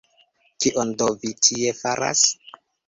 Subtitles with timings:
[0.63, 2.29] Kion do vi tie faras?